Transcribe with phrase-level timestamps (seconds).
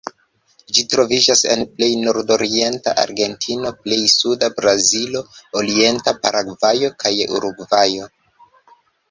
[0.75, 5.23] Ĝi troviĝas en plej nordorienta Argentino, plej suda Brazilo,
[5.63, 8.11] orienta Paragvajo kaj Urugvajo.